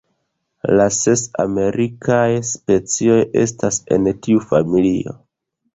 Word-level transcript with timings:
La 0.79 0.87
ses 0.99 1.25
amerikaj 1.43 2.25
specioj 2.55 3.21
estas 3.47 3.81
en 3.99 4.15
tiu 4.25 4.45
familio. 4.53 5.17